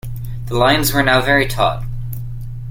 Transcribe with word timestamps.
The 0.47 0.55
lines 0.57 0.91
were 0.93 1.03
now 1.03 1.21
very 1.21 1.45
taut. 1.45 1.83